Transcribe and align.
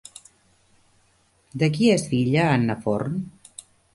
De 1.63 1.69
qui 1.77 1.91
és 1.97 2.07
filla 2.15 2.47
Anna 2.57 2.79
Forn? 2.87 3.23